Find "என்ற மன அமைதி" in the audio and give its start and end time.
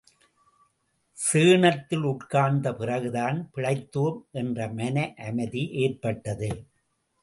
4.31-5.65